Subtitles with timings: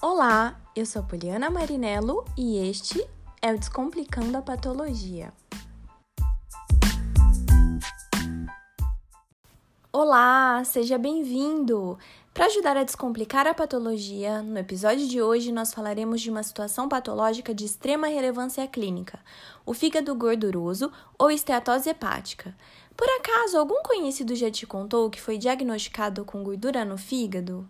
[0.00, 3.04] Olá, eu sou Poliana Marinello e este
[3.42, 5.32] é o Descomplicando a Patologia.
[9.92, 11.98] Olá, seja bem-vindo!
[12.32, 16.88] Para ajudar a descomplicar a patologia, no episódio de hoje nós falaremos de uma situação
[16.88, 19.18] patológica de extrema relevância clínica,
[19.66, 22.56] o fígado gorduroso ou esteatose hepática.
[22.96, 27.68] Por acaso, algum conhecido já te contou que foi diagnosticado com gordura no fígado?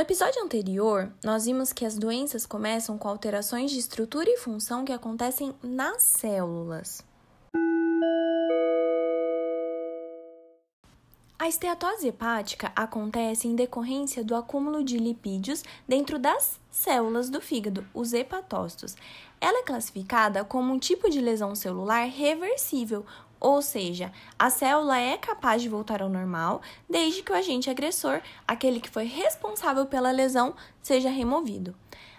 [0.00, 4.82] No episódio anterior, nós vimos que as doenças começam com alterações de estrutura e função
[4.82, 7.04] que acontecem nas células.
[11.38, 17.86] A esteatose hepática acontece em decorrência do acúmulo de lipídios dentro das células do fígado,
[17.92, 18.96] os hepatócitos.
[19.38, 23.04] Ela é classificada como um tipo de lesão celular reversível,
[23.40, 28.20] ou seja, a célula é capaz de voltar ao normal desde que o agente agressor,
[28.46, 31.74] aquele que foi responsável pela lesão, seja removido.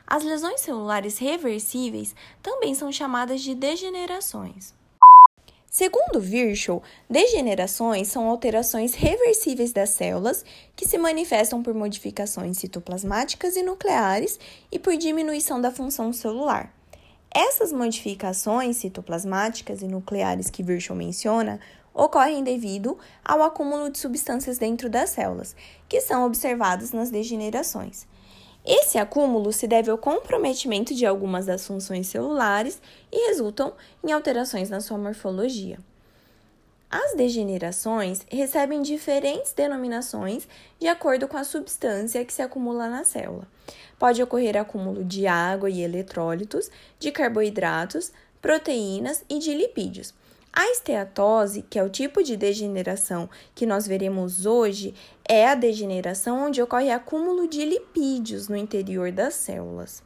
[0.07, 4.73] As lesões celulares reversíveis também são chamadas de degenerações.
[5.69, 10.43] Segundo Virchow, degenerações são alterações reversíveis das células
[10.75, 14.37] que se manifestam por modificações citoplasmáticas e nucleares
[14.69, 16.73] e por diminuição da função celular.
[17.33, 21.61] Essas modificações citoplasmáticas e nucleares que Virchow menciona
[21.93, 25.55] ocorrem devido ao acúmulo de substâncias dentro das células,
[25.87, 28.05] que são observadas nas degenerações.
[28.65, 34.69] Esse acúmulo se deve ao comprometimento de algumas das funções celulares e resultam em alterações
[34.69, 35.79] na sua morfologia.
[36.91, 40.45] As degenerações recebem diferentes denominações
[40.77, 43.47] de acordo com a substância que se acumula na célula.
[43.97, 46.69] Pode ocorrer acúmulo de água e eletrólitos,
[46.99, 50.13] de carboidratos, proteínas e de lipídios.
[50.51, 56.47] A esteatose, que é o tipo de degeneração que nós veremos hoje, é a degeneração
[56.47, 60.03] onde ocorre acúmulo de lipídios no interior das células.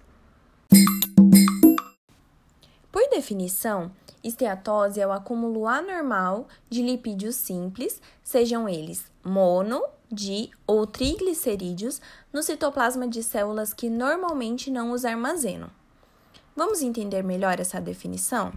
[3.16, 9.82] Definição, esteatose é o acúmulo anormal de lipídios simples, sejam eles mono,
[10.12, 15.70] di ou triglicerídeos, no citoplasma de células que normalmente não os armazenam.
[16.56, 18.54] Vamos entender melhor essa definição?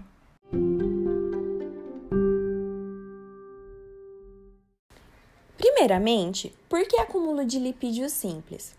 [5.57, 8.77] Primeiramente, por que acúmulo de lipídios simples?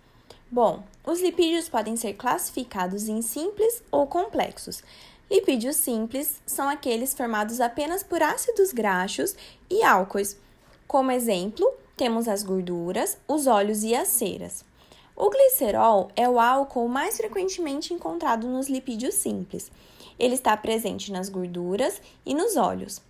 [0.52, 4.84] Bom, os lipídios podem ser classificados em simples ou complexos.
[5.30, 9.36] Lipídios simples são aqueles formados apenas por ácidos graxos
[9.70, 10.36] e álcoois.
[10.88, 14.66] Como exemplo, temos as gorduras, os óleos e as ceras.
[15.16, 19.72] O glicerol é o álcool mais frequentemente encontrado nos lipídios simples.
[20.18, 23.02] Ele está presente nas gorduras e nos óleos.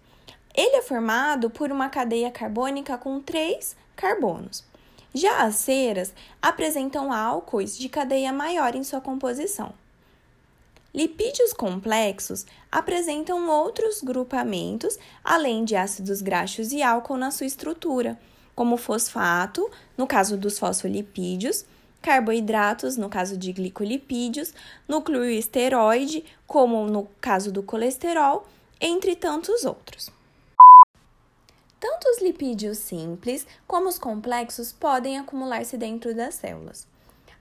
[0.54, 4.66] Ele é formado por uma cadeia carbônica com três carbonos.
[5.14, 9.74] Já as ceras apresentam álcoois de cadeia maior em sua composição.
[11.00, 18.20] Lipídios complexos apresentam outros grupamentos, além de ácidos graxos e álcool na sua estrutura,
[18.54, 21.64] como fosfato, no caso dos fosfolipídios,
[22.02, 24.54] carboidratos, no caso de glicolipídios,
[24.90, 28.46] núcleo esteroide, como no caso do colesterol,
[28.82, 30.12] entre tantos outros.
[31.80, 36.86] Tanto os lipídios simples como os complexos podem acumular-se dentro das células.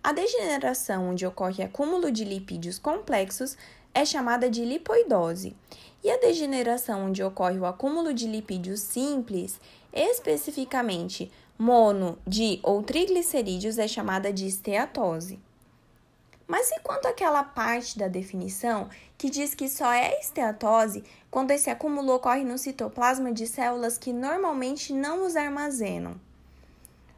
[0.03, 3.56] A degeneração onde ocorre acúmulo de lipídios complexos
[3.92, 5.56] é chamada de lipoidose,
[6.03, 9.60] e a degeneração onde ocorre o acúmulo de lipídios simples,
[9.92, 15.41] especificamente mono, di ou triglicerídeos, é chamada de esteatose.
[16.47, 18.88] Mas e quanto àquela parte da definição
[19.19, 24.12] que diz que só é esteatose quando esse acúmulo ocorre no citoplasma de células que
[24.12, 26.19] normalmente não os armazenam?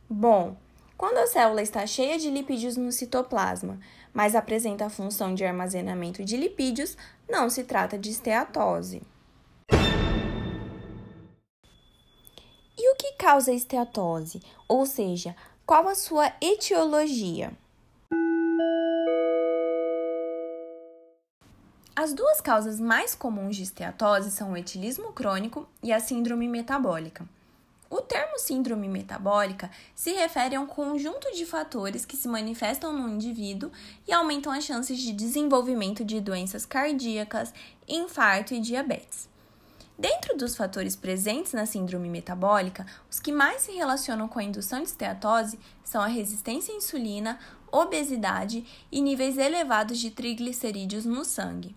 [0.09, 0.57] Bom,
[1.01, 3.81] quando a célula está cheia de lipídios no citoplasma,
[4.13, 6.95] mas apresenta a função de armazenamento de lipídios,
[7.27, 9.01] não se trata de esteatose.
[12.77, 14.43] E o que causa esteatose?
[14.69, 17.51] Ou seja, qual a sua etiologia?
[21.97, 27.25] As duas causas mais comuns de esteatose são o etilismo crônico e a síndrome metabólica.
[27.91, 33.09] O termo síndrome metabólica se refere a um conjunto de fatores que se manifestam no
[33.09, 33.73] indivíduo
[34.07, 37.53] e aumentam as chances de desenvolvimento de doenças cardíacas,
[37.89, 39.29] infarto e diabetes.
[39.99, 44.79] Dentro dos fatores presentes na síndrome metabólica, os que mais se relacionam com a indução
[44.79, 47.41] de esteatose são a resistência à insulina,
[47.73, 51.75] obesidade e níveis elevados de triglicerídeos no sangue.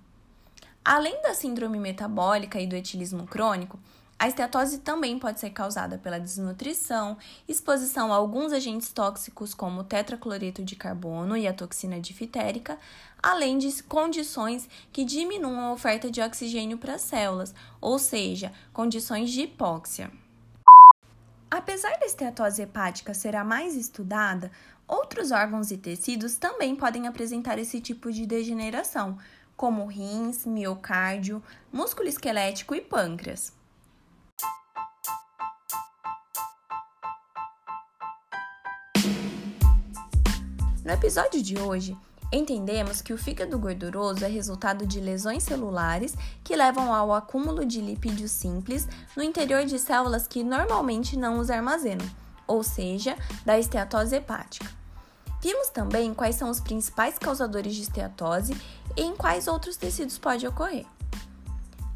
[0.85, 3.79] Além da síndrome metabólica e do etilismo crônico,
[4.17, 7.17] A esteatose também pode ser causada pela desnutrição,
[7.47, 12.77] exposição a alguns agentes tóxicos como tetracloreto de carbono e a toxina difitérica,
[13.21, 19.29] além de condições que diminuam a oferta de oxigênio para as células, ou seja, condições
[19.29, 20.09] de hipóxia.
[21.51, 24.51] Apesar da esteatose hepática ser a mais estudada,
[24.87, 29.17] outros órgãos e tecidos também podem apresentar esse tipo de degeneração,
[29.55, 33.53] como rins, miocárdio, músculo esquelético e pâncreas.
[40.83, 41.97] No episódio de hoje,
[42.29, 46.13] entendemos que o fígado gorduroso é resultado de lesões celulares
[46.43, 48.85] que levam ao acúmulo de lipídios simples
[49.15, 52.05] no interior de células que normalmente não os armazenam,
[52.45, 54.69] ou seja, da esteatose hepática.
[55.41, 58.53] Vimos também quais são os principais causadores de esteatose
[58.97, 60.85] e em quais outros tecidos pode ocorrer.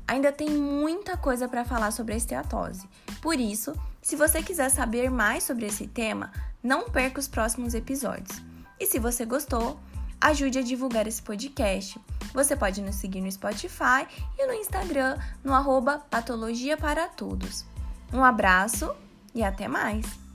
[0.08, 2.88] Ainda tem muita coisa para falar sobre a esteatose.
[3.22, 6.32] Por isso, se você quiser saber mais sobre esse tema,
[6.64, 8.47] não perca os próximos episódios.
[8.80, 9.80] E se você gostou,
[10.20, 12.00] ajude a divulgar esse podcast.
[12.34, 14.08] Você pode nos seguir no Spotify
[14.38, 17.66] e no Instagram, no arroba Patologia para Todos.
[18.14, 18.94] Um abraço
[19.34, 20.27] e até mais!